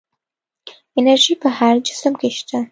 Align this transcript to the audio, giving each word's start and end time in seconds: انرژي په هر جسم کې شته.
انرژي 0.99 1.33
په 1.41 1.49
هر 1.57 1.75
جسم 1.87 2.13
کې 2.19 2.29
شته. 2.37 2.59